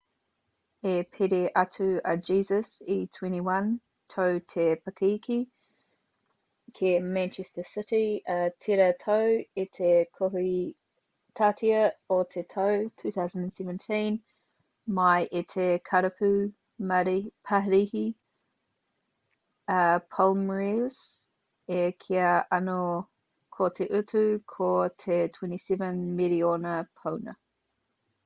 i 0.89 0.91
piri 1.13 1.39
atu 1.61 1.87
a 2.11 2.11
jesus 2.27 2.69
e 2.93 2.95
21 3.17 3.67
tau 4.13 4.37
te 4.51 4.63
pakeke 4.85 5.35
ki 6.77 6.89
manchester 7.17 7.65
city 7.67 7.99
i 8.35 8.37
tērā 8.63 8.87
tau 9.01 9.35
i 9.65 9.65
te 9.79 9.91
kohitātea 10.21 11.83
o 12.17 12.17
te 12.33 12.43
tau 12.55 12.81
2017 13.03 14.09
mai 15.01 15.29
i 15.43 15.43
te 15.53 15.67
karapu 15.91 16.31
parihi 17.51 18.03
a 19.77 19.87
palmeiras 20.17 20.99
e 21.83 21.85
kīia 22.05 22.35
ana 22.61 22.79
ko 23.59 23.69
te 23.79 23.89
utu 24.03 24.25
ko 24.57 24.73
te 25.07 25.23
27 25.39 25.89
miriona 26.21 26.75
pauna 27.03 27.39